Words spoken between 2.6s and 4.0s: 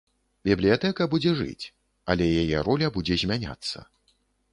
роля будзе змяняцца.